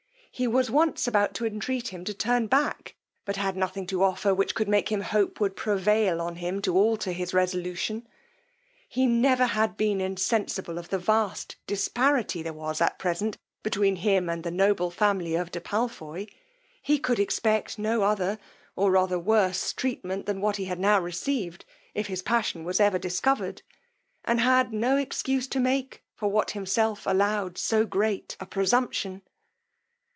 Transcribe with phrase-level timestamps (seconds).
[0.33, 4.33] He was once about to entreat him to turn back, but had nothing to offer
[4.33, 8.07] which could make him hope would prevail on him to alter his resolution.
[8.87, 14.29] He never had been insensible of the vast disparity there was at present between him
[14.29, 16.27] and the noble family of de Palfoy:
[16.81, 18.39] he could expect no other,
[18.75, 22.97] or rather worse treatment than what he had now received, if his passion was ever
[22.97, 23.61] discovered,
[24.23, 29.21] and had no excuse to make for what himself allowed so great a presumption.